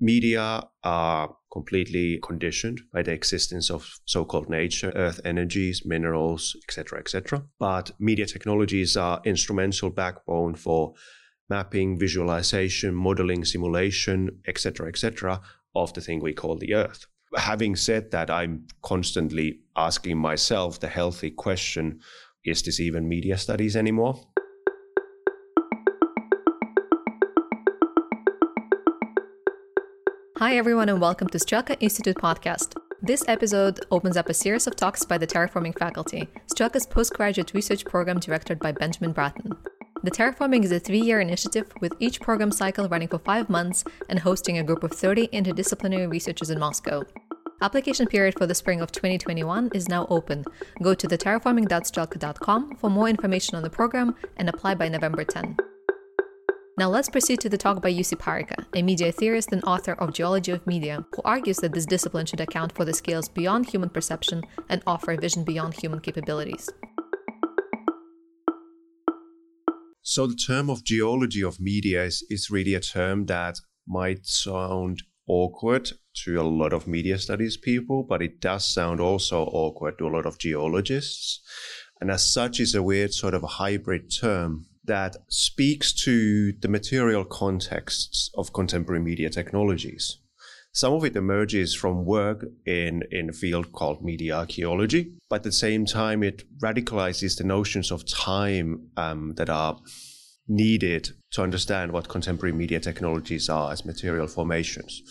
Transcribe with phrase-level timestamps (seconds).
[0.00, 7.42] media are completely conditioned by the existence of so-called nature, earth energies, minerals, etc., etc.
[7.58, 10.94] But media technologies are instrumental backbone for
[11.48, 15.40] mapping, visualization, modeling, simulation, etc., etc.,
[15.74, 17.06] of the thing we call the earth.
[17.36, 22.00] Having said that, I'm constantly asking myself the healthy question
[22.44, 24.18] is this even media studies anymore?
[30.38, 32.76] Hi, everyone, and welcome to Strelka Institute podcast.
[33.02, 37.84] This episode opens up a series of talks by the Terraforming faculty, Strelka's postgraduate research
[37.84, 39.56] program directed by Benjamin Bratton.
[40.04, 43.82] The Terraforming is a three year initiative with each program cycle running for five months
[44.08, 47.02] and hosting a group of 30 interdisciplinary researchers in Moscow.
[47.60, 50.44] Application period for the spring of 2021 is now open.
[50.80, 55.56] Go to the terraforming.strelka.com for more information on the program and apply by November 10.
[56.78, 60.14] Now let's proceed to the talk by Jussi Parikka, a media theorist and author of
[60.14, 63.88] Geology of Media, who argues that this discipline should account for the scales beyond human
[63.88, 66.70] perception and offer a vision beyond human capabilities.
[70.02, 73.56] So the term of geology of media is, is really a term that
[73.88, 75.90] might sound awkward
[76.22, 80.14] to a lot of media studies people, but it does sound also awkward to a
[80.14, 81.40] lot of geologists.
[82.00, 87.24] And as such is a weird sort of hybrid term that speaks to the material
[87.24, 90.18] contexts of contemporary media technologies.
[90.72, 95.42] Some of it emerges from work in, in a field called media archaeology, but at
[95.44, 99.78] the same time, it radicalizes the notions of time um, that are
[100.46, 105.02] needed to understand what contemporary media technologies are as material formations.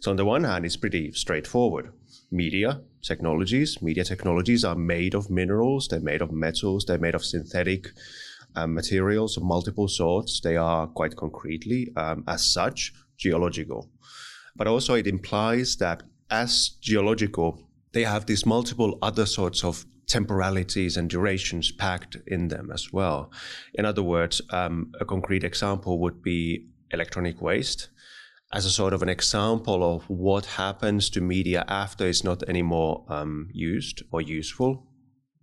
[0.00, 1.92] So, on the one hand, it's pretty straightforward.
[2.32, 7.24] Media technologies, media technologies are made of minerals, they're made of metals, they're made of
[7.24, 7.88] synthetic
[8.56, 10.40] um, materials of multiple sorts.
[10.40, 13.88] They are quite concretely, um, as such, geological.
[14.56, 17.60] But also, it implies that as geological,
[17.92, 23.30] they have these multiple other sorts of temporalities and durations packed in them as well.
[23.74, 27.88] In other words, um, a concrete example would be electronic waste
[28.52, 33.04] as a sort of an example of what happens to media after it's not anymore
[33.08, 34.84] um, used or useful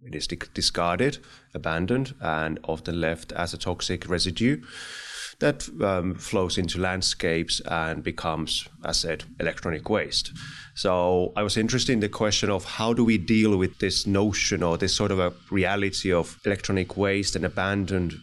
[0.08, 1.20] it is discarded,
[1.54, 4.62] abandoned, and often left as a toxic residue
[5.40, 10.32] that um, flows into landscapes and becomes, as said, electronic waste.
[10.74, 14.64] So I was interested in the question of how do we deal with this notion
[14.64, 18.16] or this sort of a reality of electronic waste and abandoned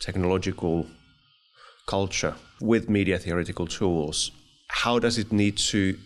[0.00, 0.86] technological
[1.86, 4.32] culture with media theoretical tools.
[4.68, 5.96] How does it need to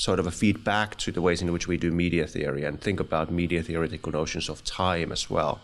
[0.00, 3.00] sort of a feedback to the ways in which we do media theory and think
[3.00, 5.60] about media theoretical notions of time as well.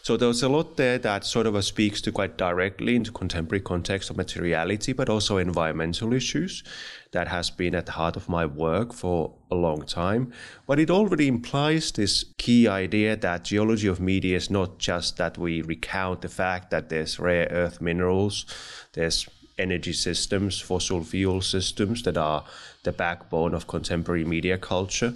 [0.00, 4.08] So there's a lot there that sort of speaks to quite directly into contemporary context
[4.08, 6.64] of materiality, but also environmental issues
[7.12, 10.32] that has been at the heart of my work for a long time.
[10.66, 15.36] But it already implies this key idea that geology of media is not just that
[15.36, 18.46] we recount the fact that there's rare earth minerals,
[18.94, 19.28] there's
[19.60, 22.44] energy systems, fossil fuel systems that are
[22.82, 25.14] the backbone of contemporary media culture,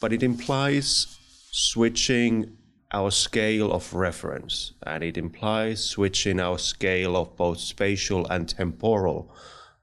[0.00, 1.18] but it implies
[1.50, 2.56] switching
[2.92, 9.30] our scale of reference and it implies switching our scale of both spatial and temporal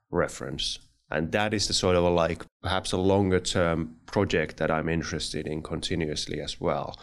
[0.10, 0.80] reference.
[1.12, 4.90] And that is the sort of a like perhaps a longer term project that I'm
[4.90, 6.98] interested in continuously as well.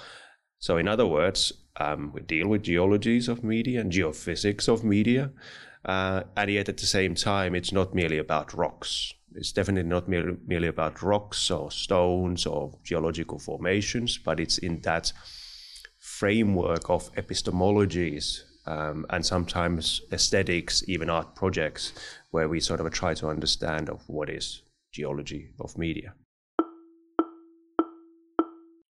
[0.58, 5.30] So, in other words, um, we deal with geologies of media and geophysics of media,
[5.84, 9.12] uh, and yet at the same time, it's not merely about rocks.
[9.34, 14.80] It's definitely not merely, merely about rocks or stones or geological formations, but it's in
[14.82, 15.12] that
[15.98, 21.92] framework of epistemologies um, and sometimes aesthetics, even art projects,
[22.30, 24.62] where we sort of try to understand of what is
[24.92, 26.14] geology of media.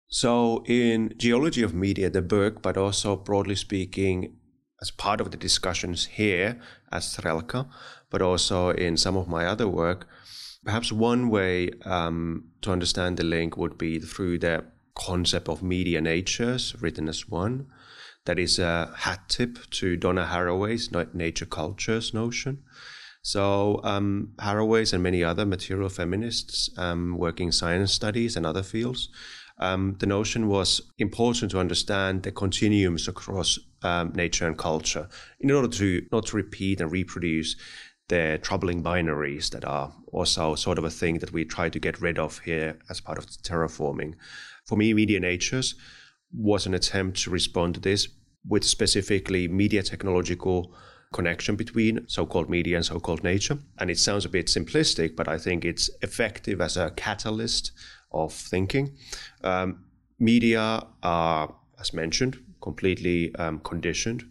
[0.08, 4.36] So, in geology of media, the book, but also broadly speaking,
[4.80, 6.60] as part of the discussions here
[6.92, 7.68] at Strelka,
[8.10, 10.06] but also in some of my other work,
[10.64, 16.00] perhaps one way um, to understand the link would be through the concept of media
[16.00, 17.66] natures, written as one.
[18.26, 22.62] That is a hat tip to Donna Haraway's nature cultures notion.
[23.20, 29.08] So um, Haraway's and many other material feminists um, working science studies and other fields
[29.58, 35.08] um, the notion was important to understand the continuums across um, nature and culture
[35.40, 37.56] in order to not to repeat and reproduce
[38.08, 42.00] the troubling binaries that are also sort of a thing that we try to get
[42.00, 44.14] rid of here as part of terraforming.
[44.66, 45.74] For me, media natures
[46.32, 48.08] was an attempt to respond to this
[48.46, 50.74] with specifically media technological
[51.12, 53.58] connection between so called media and so called nature.
[53.78, 57.72] And it sounds a bit simplistic, but I think it's effective as a catalyst
[58.12, 58.96] of thinking.
[59.42, 59.84] Um,
[60.18, 64.24] media are, as mentioned, completely um, conditioned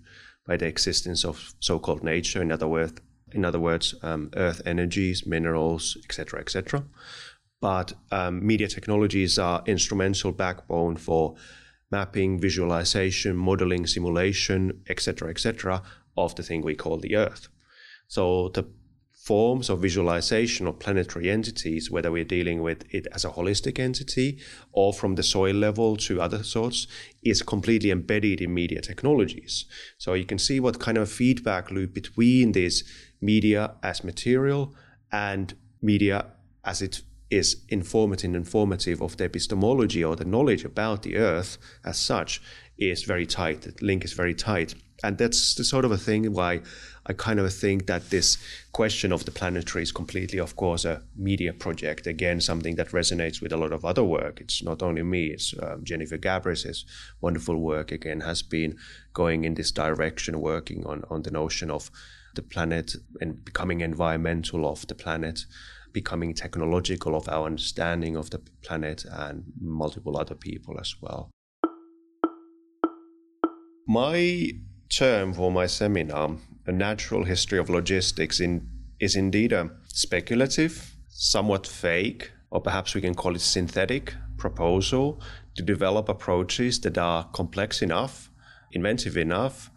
[0.48, 3.00] by the existence of so called nature, in other words,
[3.32, 6.84] in other words, um, earth energies, minerals, etc., etc.
[7.62, 11.36] But um, media technologies are instrumental backbone for
[11.92, 15.82] mapping, visualization, modeling, simulation, etc., etc.,
[16.18, 17.48] of the thing we call the Earth.
[18.08, 18.64] So the
[19.24, 24.38] forms of visualization of planetary entities, whether we're dealing with it as a holistic entity
[24.74, 26.88] or from the soil level to other sorts,
[27.24, 29.64] is completely embedded in media technologies.
[29.98, 32.84] So you can see what kind of feedback loop between this
[33.22, 34.76] media as material
[35.10, 36.26] and media
[36.66, 37.02] as it
[37.34, 42.42] is informative and informative of the epistemology or the knowledge about the earth as such
[42.78, 43.62] is very tight.
[43.62, 44.76] The link is very tight.
[45.04, 46.62] And that's the sort of a thing why
[47.06, 48.38] I kind of think that this
[48.72, 52.08] question of the planetary is completely, of course, a media project.
[52.08, 54.40] Again, something that resonates with a lot of other work.
[54.40, 56.86] It's not only me, it's um, Jennifer Gabrys'
[57.20, 58.78] wonderful work, again, has been
[59.14, 61.92] going in this direction, working on, on the notion of
[62.36, 65.46] the planet and becoming environmental of the planet
[65.94, 71.30] becoming technological of our understanding of the planet and multiple other people as well.
[73.88, 74.52] My
[74.90, 78.68] term for my seminar, A Natural History of Logistics, in,
[79.00, 85.22] is indeed a speculative, somewhat fake, or perhaps we can call it synthetic proposal
[85.56, 88.32] to develop approaches that are complex enough,
[88.72, 89.70] inventive enough,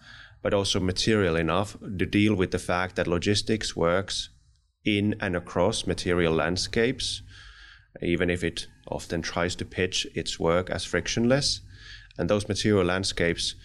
[0.42, 4.30] but also material enough to deal with the fact that logistics works
[4.86, 7.22] in and across material landscapes,
[8.00, 11.60] even if it often tries to pitch its work as frictionless.
[12.16, 13.56] And those material landscapes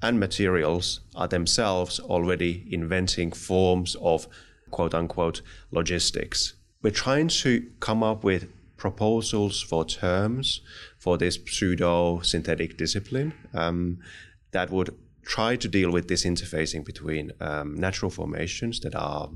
[0.00, 4.26] and materials are themselves already inventing forms of
[4.70, 6.54] quote unquote logistics.
[6.82, 10.62] We're trying to come up with proposals for terms
[10.98, 13.98] for this pseudo synthetic discipline um,
[14.52, 19.28] that would try to deal with this interfacing between um, natural formations that are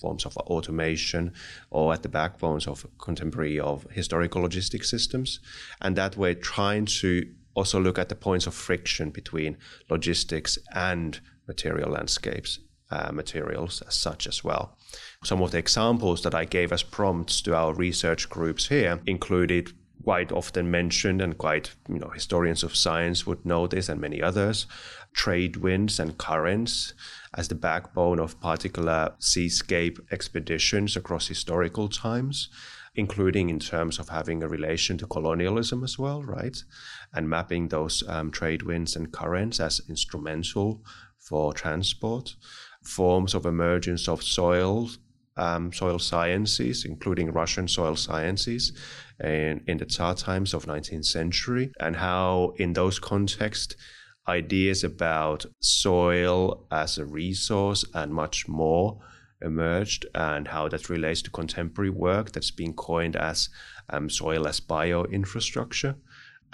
[0.00, 1.32] forms of automation
[1.70, 5.40] or at the backbones of contemporary of historical logistic systems
[5.80, 9.56] and that way trying to also look at the points of friction between
[9.90, 12.58] logistics and material landscapes,
[12.90, 14.76] uh, materials as such as well.
[15.24, 19.72] Some of the examples that I gave as prompts to our research groups here included
[20.04, 24.20] quite often mentioned and quite you know historians of science would know this and many
[24.20, 24.66] others
[25.12, 26.92] trade winds and currents
[27.34, 32.48] as the backbone of particular seascape expeditions across historical times
[32.94, 36.62] including in terms of having a relation to colonialism as well, right?
[37.14, 40.82] And mapping those um, trade winds and currents as instrumental
[41.18, 42.36] for transport,
[42.82, 44.90] forms of emergence of soil.
[45.34, 48.78] Um, soil sciences, including Russian soil sciences,
[49.24, 53.74] in, in the Tsar times of 19th century, and how in those contexts
[54.28, 59.00] ideas about soil as a resource and much more
[59.40, 63.48] emerged and how that relates to contemporary work that's been coined as
[63.90, 65.96] um, soil as bioinfrastructure.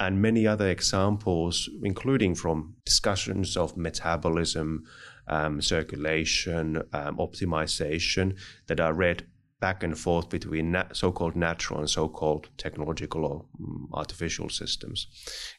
[0.01, 4.85] And many other examples, including from discussions of metabolism,
[5.27, 8.39] um, circulation, um, optimization,
[8.69, 9.27] that are read
[9.61, 15.07] back and forth between nat- so-called natural and so-called technological or um, artificial systems.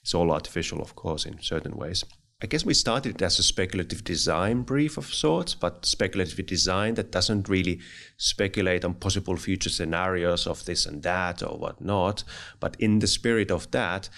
[0.02, 2.04] It's all artificial, of course, in certain ways.
[2.42, 7.12] I guess we started as a speculative design brief of sorts, but speculative design that
[7.12, 7.82] doesn't really
[8.16, 12.24] speculate on possible future scenarios of this and that or whatnot,
[12.62, 14.10] but in the spirit of that,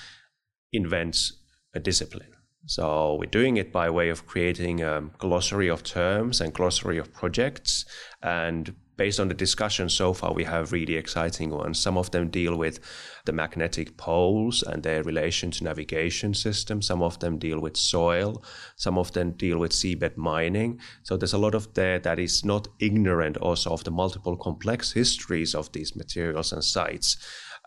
[0.71, 1.33] invents
[1.73, 2.31] a discipline.
[2.67, 7.11] So we're doing it by way of creating a glossary of terms and glossary of
[7.11, 7.85] projects
[8.21, 11.79] and based on the discussion so far, we have really exciting ones.
[11.79, 12.79] Some of them deal with
[13.25, 16.85] the magnetic poles and their relation to navigation systems.
[16.85, 18.43] Some of them deal with soil.
[18.75, 20.79] Some of them deal with seabed mining.
[21.01, 24.91] So there's a lot of there that is not ignorant also of the multiple complex
[24.91, 27.17] histories of these materials and sites,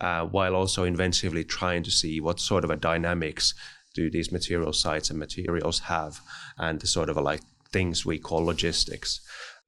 [0.00, 3.54] uh, while also inventively trying to see what sort of a dynamics
[3.92, 6.20] do these material sites and materials have,
[6.58, 9.20] and the sort of a, like things we call logistics.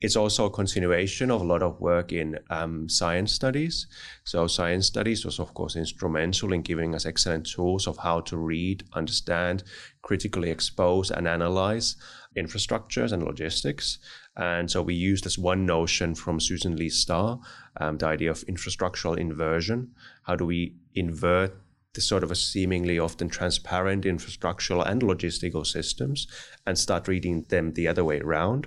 [0.02, 3.86] It's also a continuation of a lot of work in um, science studies.
[4.24, 8.36] So, science studies was, of course, instrumental in giving us excellent tools of how to
[8.36, 9.64] read, understand,
[10.02, 11.96] critically expose, and analyze
[12.36, 13.98] infrastructures and logistics.
[14.36, 17.40] And so, we used this one notion from Susan Leigh Star,
[17.80, 19.92] um, the idea of infrastructural inversion.
[20.24, 21.58] How do we invert
[21.94, 26.26] the sort of a seemingly often transparent infrastructural and logistical systems
[26.66, 28.66] and start reading them the other way around?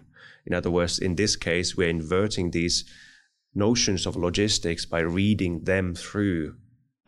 [0.49, 2.83] In other words, in this case, we're inverting these
[3.53, 6.55] notions of logistics by reading them through,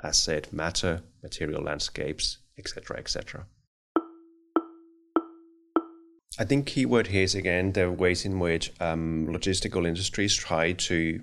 [0.03, 3.47] as said, matter, material landscapes, etc., etc.
[6.39, 11.21] I think keyword here is again the ways in which um, logistical industries try to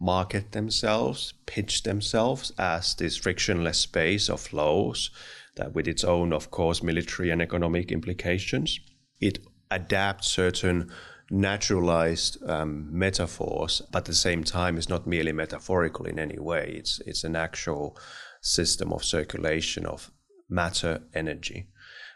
[0.00, 5.10] market themselves, pitch themselves as this frictionless space of flows
[5.56, 8.80] that, with its own, of course, military and economic implications,
[9.20, 9.38] it
[9.70, 10.90] adapts certain
[11.30, 16.74] naturalized um, metaphors, but at the same time, it's not merely metaphorical in any way.
[16.76, 17.96] It's it's an actual
[18.40, 20.10] system of circulation of
[20.48, 21.68] matter energy.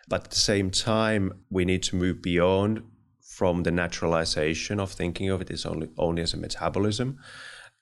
[0.08, 2.82] But at the same time, we need to move beyond
[3.20, 7.18] from the naturalization of thinking of it as only, only as a metabolism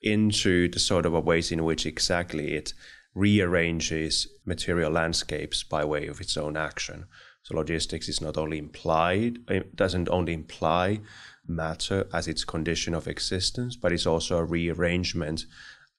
[0.00, 2.74] into the sort of ways in which exactly it
[3.14, 7.04] rearranges material landscapes by way of its own action.
[7.42, 11.00] So logistics is not only implied, it doesn't only imply
[11.46, 15.46] matter as its condition of existence, but it's also a rearrangement,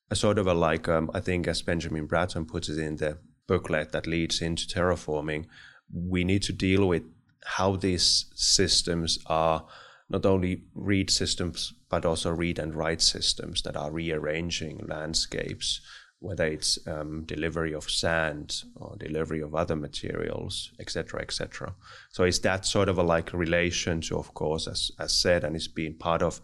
[0.09, 3.17] a sort of a like, um, I think as Benjamin Bratton puts it in the
[3.47, 5.45] booklet that leads into terraforming,
[5.93, 7.03] we need to deal with
[7.45, 9.65] how these systems are
[10.09, 15.81] not only read systems, but also read and write systems that are rearranging landscapes,
[16.23, 21.75] whether it's um, delivery of sand or delivery of other materials, etc., etc.
[22.11, 25.53] So it's that sort of a like relation to, of course, as, as said, and
[25.53, 26.39] it's been part of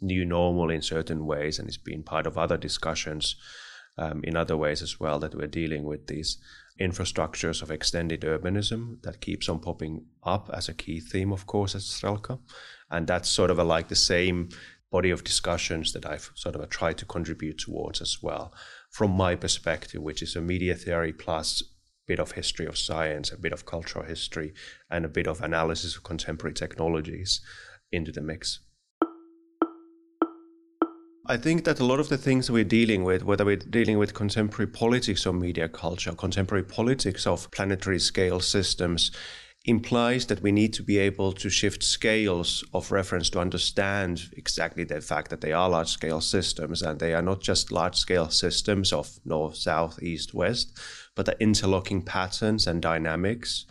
[0.00, 3.36] new normal in certain ways, and it's been part of other discussions
[3.98, 6.38] um, in other ways as well that we're dealing with these
[6.80, 11.74] infrastructures of extended urbanism that keeps on popping up as a key theme, of course,
[11.74, 12.38] at Strelka.
[12.90, 14.48] And that's sort of a, like the same
[14.90, 18.54] body of discussions that I've sort of tried to contribute towards as well,
[18.90, 21.62] from my perspective, which is a media theory plus
[22.06, 24.54] bit of history of science, a bit of cultural history,
[24.90, 27.40] and a bit of analysis of contemporary technologies
[27.92, 28.60] into the mix.
[31.30, 34.14] I think that a lot of the things we're dealing with, whether we're dealing with
[34.14, 39.12] contemporary politics or media culture, contemporary politics of planetary scale systems,
[39.68, 44.82] implies that we need to be able to shift scales of reference to understand exactly
[44.82, 48.30] the fact that they are large scale systems and they are not just large scale
[48.30, 50.78] systems of north, south, east, west,
[51.14, 53.66] but the interlocking patterns and dynamics.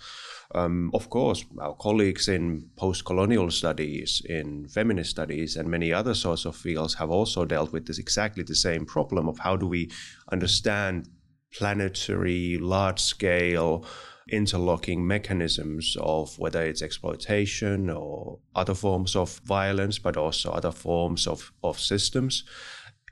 [0.54, 6.14] Um, of course, our colleagues in post colonial studies, in feminist studies, and many other
[6.14, 9.66] sorts of fields have also dealt with this exactly the same problem of how do
[9.66, 9.90] we
[10.32, 11.10] understand
[11.52, 13.84] planetary, large scale,
[14.30, 21.28] interlocking mechanisms of whether it's exploitation or other forms of violence, but also other forms
[21.28, 22.44] of, of systems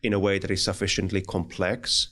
[0.04, 2.10] in a way that is sufficiently complex.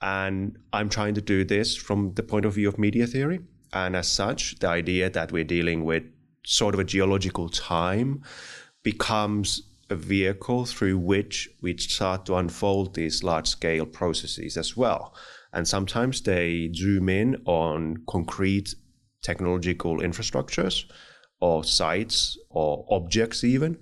[0.00, 3.40] And I'm trying to do this from the point of view of media theory.
[3.72, 6.04] And as such, the idea that we're dealing with
[6.44, 8.22] sort of a geological time
[8.82, 15.14] becomes a vehicle through which we start to unfold these large scale processes as well.
[15.52, 18.74] And sometimes they zoom in on concrete
[19.22, 20.84] technological infrastructures
[21.40, 23.78] or sites or objects, even.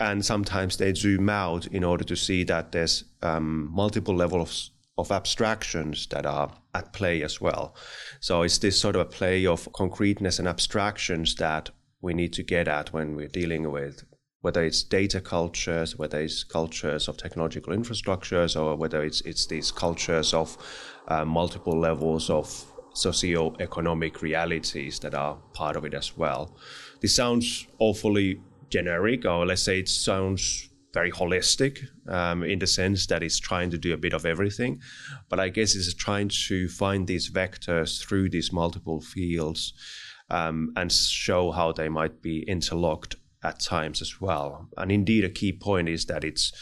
[0.00, 5.12] And sometimes they zoom out in order to see that there's um, multiple levels of
[5.12, 7.76] abstractions that are at play as well.
[8.20, 12.42] So it's this sort of a play of concreteness and abstractions that we need to
[12.42, 14.04] get at when we're dealing with
[14.40, 19.70] whether it's data cultures, whether it's cultures of technological infrastructures, or whether it's it's these
[19.72, 20.56] cultures of
[21.08, 22.64] uh, multiple levels of
[22.94, 26.56] socio-economic realities that are part of it as well.
[27.00, 28.40] This sounds awfully
[28.70, 33.70] generic, or let's say it sounds very holistic um, in the sense that it's trying
[33.70, 34.80] to do a bit of everything.
[35.28, 39.74] But I guess it's trying to find these vectors through these multiple fields
[40.30, 44.68] um, and show how they might be interlocked at times as well.
[44.76, 46.52] And indeed, a key point is that it's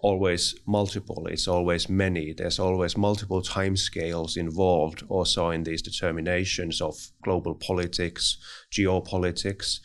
[0.00, 6.94] always multiple, it's always many, there's always multiple timescales involved also in these determinations of
[7.22, 8.38] global politics,
[8.70, 9.80] geopolitics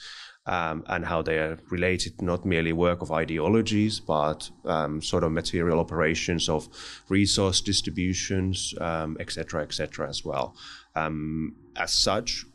[0.46, 5.32] um, and how they are related not merely work of ideologies, but um, sort of
[5.32, 6.68] material operations of
[7.10, 8.74] resource distributions,
[9.20, 10.06] etc., um, etc.
[10.06, 10.56] Et as well.
[10.96, 12.46] Um, as such,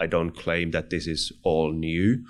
[0.00, 2.24] I don't claim that this is all new,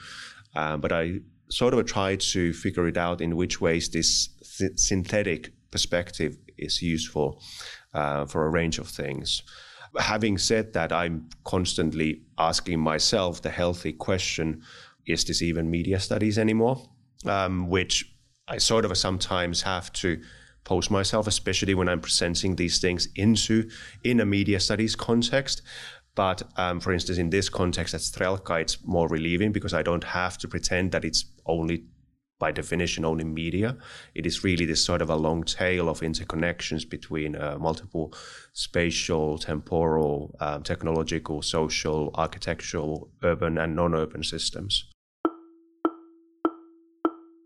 [0.54, 4.28] uh, but I sort of try to figure it out in which ways this
[4.58, 7.40] th- synthetic perspective is useful
[7.94, 9.42] uh, for a range of things.
[9.98, 14.62] Having said that, I'm constantly asking myself the healthy question
[15.06, 16.82] is this even media studies anymore?
[17.24, 18.14] Um, which
[18.46, 20.20] I sort of sometimes have to
[20.64, 23.70] pose myself, especially when I'm presenting these things into
[24.04, 25.62] in a media studies context.
[26.18, 30.02] But um, for instance, in this context at Strelka, it's more relieving because I don't
[30.02, 31.84] have to pretend that it's only
[32.40, 33.76] by definition only media.
[34.16, 38.12] It is really this sort of a long tail of interconnections between uh, multiple
[38.52, 44.90] spatial, temporal, um, technological, social, architectural, urban, and non urban systems.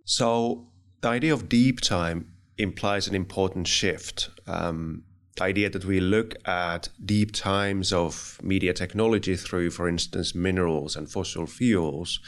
[0.06, 0.68] So,
[1.02, 4.30] the idea of deep time implies an important shift.
[4.46, 5.04] Um,
[5.36, 10.96] the idea that we look at deep times of media technology through, for instance, minerals
[10.96, 12.20] and fossil fuels,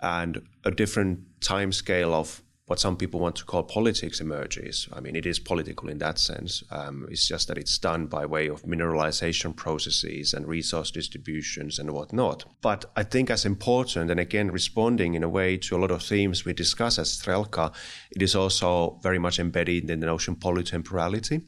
[0.00, 4.88] and a different time scale of what some people want to call politics emerges.
[4.92, 6.62] I mean, it is political in that sense.
[6.70, 11.90] Um, it's just that it's done by way of mineralization processes and resource distributions and
[11.90, 12.44] whatnot.
[12.60, 16.02] But I think as important, and again, responding in a way to a lot of
[16.02, 17.74] themes we discuss as Strelka,
[18.10, 21.42] it is also very much embedded in the notion polytemporality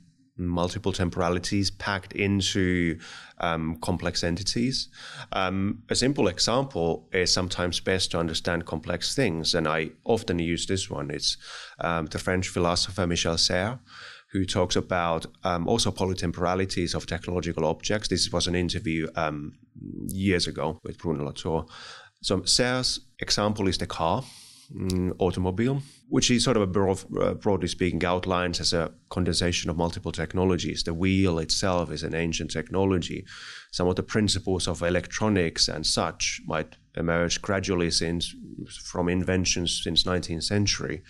[0.47, 2.99] multiple temporalities packed into
[3.39, 4.89] um, complex entities.
[5.33, 10.67] Um, a simple example is sometimes best to understand complex things, and I often use
[10.67, 11.11] this one.
[11.11, 11.37] It's
[11.79, 13.79] um, the French philosopher Michel Serres,
[14.33, 18.09] who talks about um, also polytemporalities of technological objects.
[18.09, 19.59] This was an interview um,
[20.07, 21.67] years ago with Bruno Latour.
[22.23, 24.23] So Serres' example is the car
[24.75, 29.71] mm, automobile, which is sort of a broad, uh, broadly speaking outlines as a condensation
[29.71, 30.83] of multiple technologies.
[30.83, 33.25] The wheel itself is an ancient technology.
[33.71, 38.35] Some of the principles of electronics and such might emerge gradually since
[38.85, 41.03] from inventions since 19th century.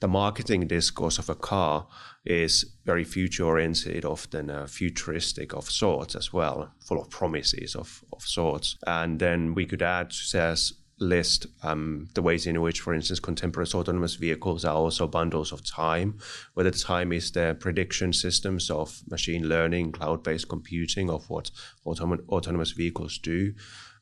[0.00, 1.86] The marketing discourse of a car
[2.24, 8.02] is very future oriented, often uh, futuristic of sorts as well, full of promises of,
[8.12, 8.76] of sorts.
[8.84, 13.68] And then we could add, says list um, the ways in which, for instance, contemporary
[13.74, 16.18] autonomous vehicles are also bundles of time,
[16.54, 21.50] whether time is the prediction systems of machine learning, cloud based computing of what
[21.84, 23.52] autom- autonomous vehicles do,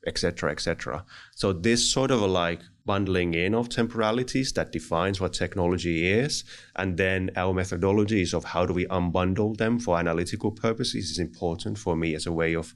[0.07, 1.05] etc., etc.
[1.35, 6.43] So, this sort of a like bundling in of temporalities that defines what technology is,
[6.75, 11.77] and then our methodologies of how do we unbundle them for analytical purposes is important
[11.77, 12.73] for me as a way of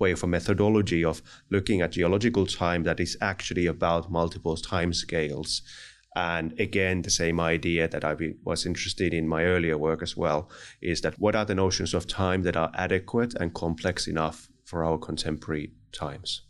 [0.00, 4.92] way of a methodology of looking at geological time that is actually about multiple time
[4.92, 5.62] scales.
[6.16, 10.50] And again, the same idea that I was interested in my earlier work as well
[10.82, 14.84] is that what are the notions of time that are adequate and complex enough for
[14.84, 16.42] our contemporary times?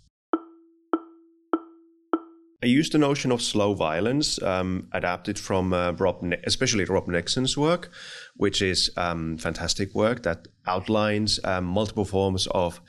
[2.62, 7.08] I used the notion of slow violence, um, adapted from uh, Rob, ne- especially Rob
[7.08, 7.90] Nixon's work,
[8.36, 12.82] which is um, fantastic work that outlines um, multiple forms of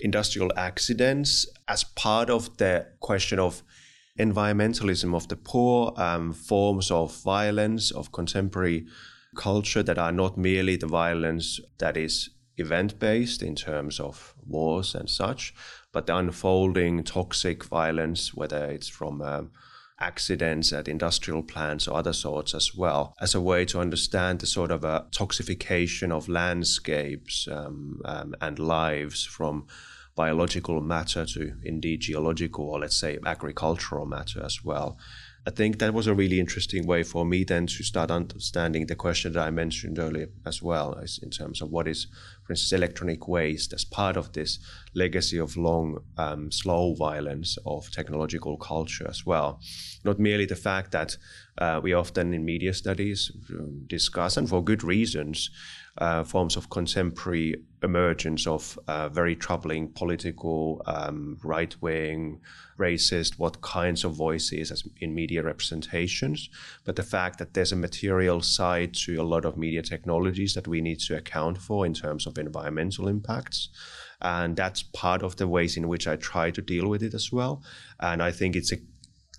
[0.00, 3.62] industrial accidents as part of the question of
[4.18, 8.86] environmentalism of the poor, um, forms of violence of contemporary
[9.36, 14.94] culture that are not merely the violence that is event based in terms of wars
[14.94, 15.52] and such,
[15.92, 19.50] but the unfolding toxic violence, whether it's from um,
[20.00, 24.46] accidents at industrial plants or other sorts as well, as a way to understand the
[24.46, 29.66] sort of a toxification of landscapes um, um, and lives from
[30.16, 34.96] biological matter to indeed geological or let's say agricultural matter as well.
[35.46, 38.94] I think that was a really interesting way for me then to start understanding the
[38.94, 42.06] question that I mentioned earlier as well, as in terms of what is,
[42.44, 44.58] for instance, electronic waste as part of this
[44.94, 49.60] legacy of long, um, slow violence of technological culture as well.
[50.04, 51.16] Not merely the fact that
[51.58, 55.50] uh, we often in media studies um, discuss, and for good reasons,
[55.98, 62.40] uh, forms of contemporary emergence of uh, very troubling political, um, right wing,
[62.78, 66.50] racist, what kinds of voices in media representations.
[66.84, 70.66] But the fact that there's a material side to a lot of media technologies that
[70.66, 73.68] we need to account for in terms of environmental impacts.
[74.20, 77.30] And that's part of the ways in which I try to deal with it as
[77.32, 77.62] well.
[78.00, 78.78] And I think it's a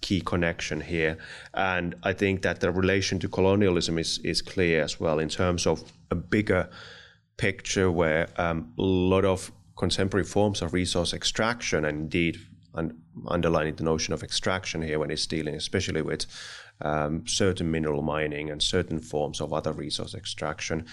[0.02, 1.18] key connection here.
[1.54, 5.66] And I think that the relation to colonialism is, is clear as well in terms
[5.66, 6.70] of a bigger
[7.38, 12.40] picture where um, a lot of contemporary forms of resource extraction and indeed
[12.76, 16.26] un- underlining the notion of extraction here when it's dealing especially with
[16.82, 20.86] um, certain mineral mining and certain forms of other resource extraction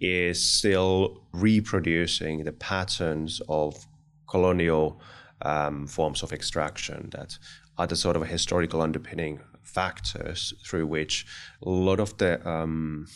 [0.00, 3.86] is still reproducing the patterns of
[4.28, 5.00] colonial
[5.42, 7.38] um, forms of extraction that
[7.78, 11.26] are the sort of historical underpinning factors through which
[11.62, 13.06] a lot of the um,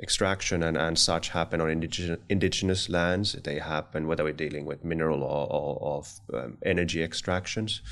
[0.00, 3.32] extraction and, and such happen on indigenous, indigenous lands.
[3.32, 7.82] They happen whether we're dealing with mineral or, or of um, energy extractions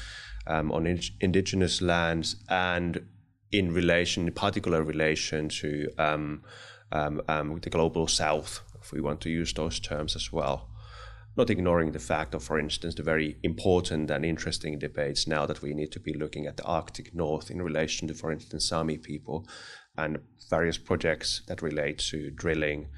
[0.47, 3.07] um, on in, indigenous lands and
[3.53, 6.43] in relation, in particular relation to um,
[6.93, 10.69] um, um, the global south, if we want to use those terms as well.
[11.37, 15.61] not ignoring the fact of, for instance, the very important and interesting debates now that
[15.61, 18.97] we need to be looking at the Arctic North in relation to, for instance, Sami
[18.97, 19.47] people
[19.99, 20.19] and
[20.51, 22.89] various projects that relate to drilling,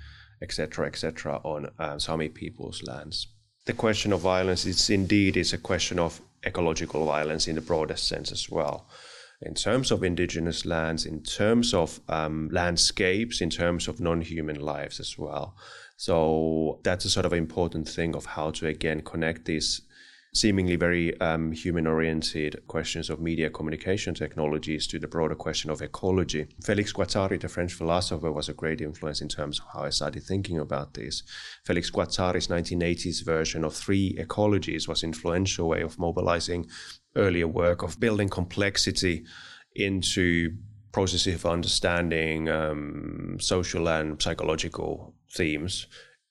[0.40, 3.26] etc., etc., on uh, Sami people's lands.
[3.66, 8.06] The question of violence is indeed is a question of ecological violence in the broadest
[8.06, 8.86] sense as well.
[9.40, 14.98] In terms of indigenous lands, in terms of um, landscapes, in terms of non-human lives
[14.98, 15.54] as well.
[15.96, 19.82] So that's a sort of important thing of how to again connect these
[20.38, 25.82] seemingly very um, human oriented questions of media communication technologies to the broader question of
[25.82, 26.46] ecology.
[26.62, 30.22] Felix Guattari, the French philosopher, was a great influence in terms of how I started
[30.22, 31.24] thinking about this.
[31.64, 36.68] Felix Guattari's 1980s version of three ecologies was influential way of mobilizing
[37.16, 39.24] earlier work of building complexity
[39.74, 40.56] into
[40.92, 45.86] processes of understanding um, social and psychological themes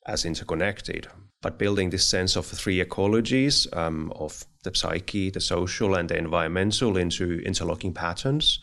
[0.05, 1.07] as interconnected.
[1.41, 6.17] But building this sense of three ecologies um, of the psyche, the social, and the
[6.17, 8.59] environmental into interlocking patterns,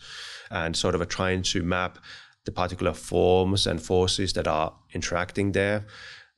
[0.51, 1.99] and sort of trying to map
[2.43, 5.85] the particular forms and forces that are interacting there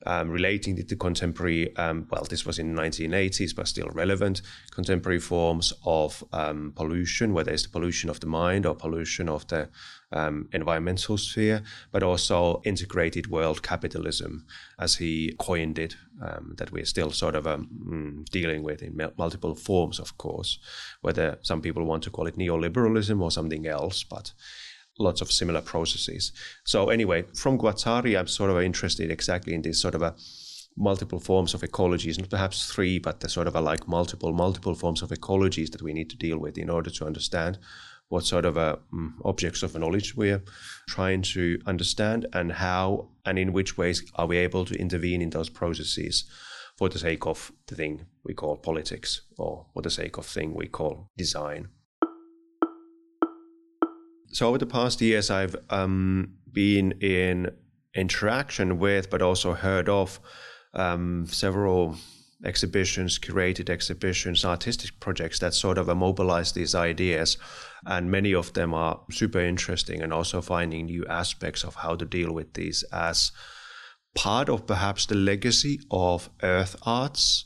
[0.06, 4.42] um, relating it to contemporary, um, well, this was in the 1980s, but still relevant,
[4.70, 9.46] contemporary forms of um, pollution, whether it's the pollution of the mind or pollution of
[9.48, 9.68] the
[10.12, 14.46] um, environmental sphere, but also integrated world capitalism,
[14.78, 18.98] as he coined it, um, that we're still sort of um, mm, dealing with in
[19.16, 20.58] multiple forms, of course,
[21.02, 24.32] whether some people want to call it neoliberalism or something else, but
[24.98, 26.32] lots of similar processes.
[26.64, 30.14] So anyway, from Guattari, I'm sort of interested exactly in this sort of a
[30.76, 34.74] multiple forms of ecologies, not perhaps three, but the sort of a like multiple, multiple
[34.74, 37.58] forms of ecologies that we need to deal with in order to understand
[38.08, 40.42] what sort of um, objects of knowledge we're
[40.88, 45.30] trying to understand and how and in which ways are we able to intervene in
[45.30, 46.24] those processes
[46.76, 50.54] for the sake of the thing we call politics or for the sake of thing
[50.54, 51.68] we call design.
[54.30, 57.50] So over the past years, I've um, been in
[57.94, 60.20] interaction with, but also heard of
[60.74, 61.96] um, several
[62.44, 67.36] exhibitions, curated exhibitions, artistic projects that sort of mobilize these ideas.
[67.86, 72.04] And many of them are super interesting and also finding new aspects of how to
[72.04, 73.32] deal with these as
[74.14, 77.44] part of perhaps the legacy of earth arts.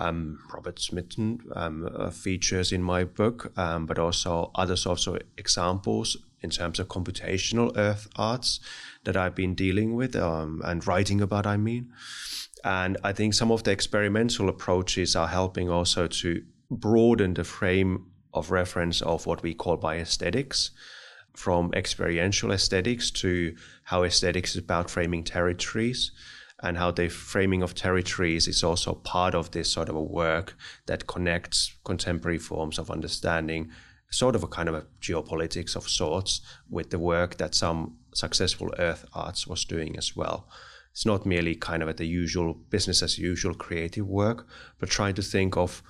[0.00, 5.18] Um, Robert Smithson um, uh, features in my book, um, but also other sorts of
[5.38, 8.60] examples in terms of computational earth arts
[9.04, 11.92] that I've been dealing with um, and writing about, I mean.
[12.64, 18.06] And I think some of the experimental approaches are helping also to broaden the frame
[18.32, 20.70] of reference of what we call bioaesthetics
[21.34, 26.10] from experiential aesthetics to how aesthetics is about framing territories
[26.62, 30.56] and how the framing of territories is also part of this sort of a work
[30.86, 33.70] that connects contemporary forms of understanding
[34.10, 38.72] sort of a kind of a geopolitics of sorts with the work that some successful
[38.78, 40.48] earth arts was doing as well.
[40.94, 44.46] It's not merely kind of at the usual business as usual creative work,
[44.78, 45.82] but trying to think of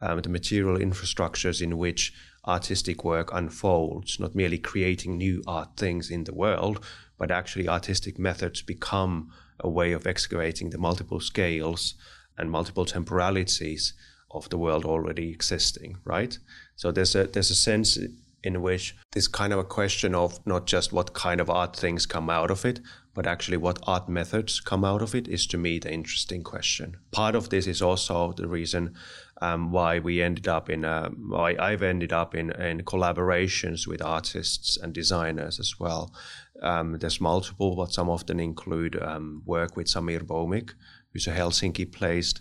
[0.00, 2.12] um, the material infrastructures in which
[2.44, 6.84] artistic work unfolds, not merely creating new art things in the world,
[7.16, 11.94] but actually artistic methods become a way of excavating the multiple scales
[12.36, 13.92] and multiple temporalities
[14.32, 16.36] of the world already existing, right?
[16.74, 17.96] So there's a there's a sense
[18.42, 22.06] in which this kind of a question of not just what kind of art things
[22.06, 22.80] come out of it,
[23.18, 26.96] but actually what art methods come out of it is to me the interesting question.
[27.10, 28.94] Part of this is also the reason
[29.42, 34.00] um, why we ended up in uh, why I've ended up in, in collaborations with
[34.00, 36.14] artists and designers as well.
[36.62, 40.74] Um, there's multiple, but some often include um, work with Samir Bhowmik,
[41.12, 42.40] who's a Helsinki-placed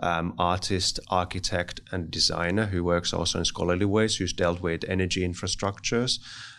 [0.00, 5.20] um, artist, architect, and designer who works also in scholarly ways, who's dealt with energy
[5.24, 6.18] infrastructures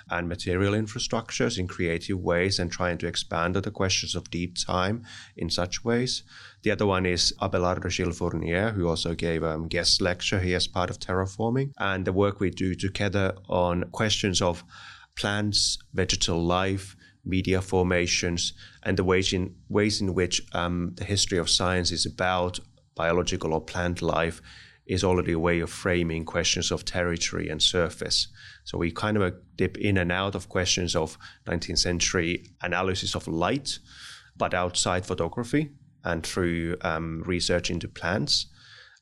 [0.09, 5.03] and material infrastructures in creative ways and trying to expand the questions of deep time
[5.35, 6.23] in such ways.
[6.63, 10.57] The other one is Abelardo Gil Fournier, who also gave a um, guest lecture here
[10.57, 14.63] as part of terraforming, and the work we do together on questions of
[15.15, 21.37] plants, vegetal life, media formations, and the ways in ways in which um, the history
[21.37, 22.59] of science is about
[22.95, 24.41] biological or plant life
[24.87, 28.27] is already a way of framing questions of territory and surface.
[28.63, 33.27] So we kind of dip in and out of questions of 19th century analysis of
[33.27, 33.79] light,
[34.35, 35.71] but outside photography
[36.03, 38.47] and through um, research into plants.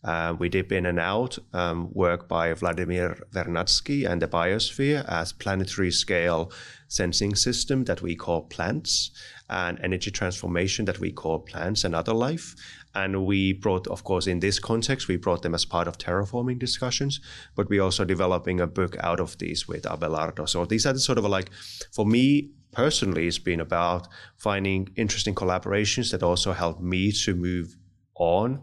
[0.05, 5.33] Uh, we dip in and out um, work by Vladimir Vernadsky and the biosphere as
[5.33, 6.51] planetary scale
[6.87, 9.09] sensing system that we call plants
[9.49, 12.55] and energy transformation that we call plants and other life.
[12.93, 16.59] And we brought, of course, in this context, we brought them as part of terraforming
[16.59, 17.19] discussions,
[17.55, 20.47] but we're also developing a book out of these with Abelardo.
[20.47, 21.49] So these are the sort of like,
[21.91, 27.75] for me, personally, it's been about finding interesting collaborations that also help me to move
[28.15, 28.61] on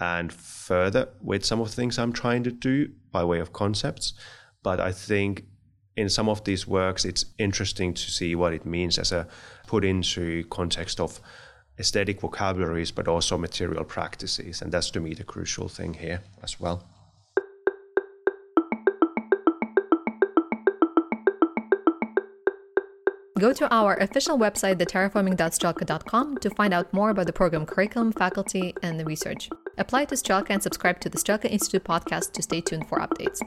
[0.00, 4.14] and further with some of the things I'm trying to do by way of concepts.
[4.62, 5.44] But I think
[5.96, 9.28] in some of these works, it's interesting to see what it means as a
[9.66, 11.20] put into context of
[11.78, 14.62] aesthetic vocabularies, but also material practices.
[14.62, 16.84] And that's to me the crucial thing here as well.
[23.38, 28.74] Go to our official website, theterraforming.strelka.com, to find out more about the program curriculum, faculty,
[28.82, 29.48] and the research.
[29.80, 33.40] Apply to Strelka and subscribe to the Strelka Institute podcast to stay tuned for updates.